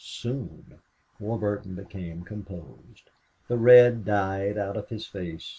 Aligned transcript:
Soon!" 0.03 0.79
Warburton 1.19 1.75
became 1.75 2.23
composed. 2.23 3.11
The 3.47 3.59
red 3.59 4.03
died 4.03 4.57
out 4.57 4.75
of 4.75 4.89
his 4.89 5.05
face. 5.05 5.49